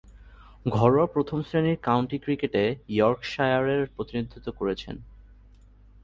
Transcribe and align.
ঘরোয়া 0.69 1.07
প্রথম-শ্রেণীর 1.07 1.77
কাউন্টি 1.81 2.17
ক্রিকেটে 2.17 2.63
ইয়র্কশায়ারের 2.89 3.83
প্রতিনিধিত্ব 3.95 4.47
করেছেন। 4.51 4.95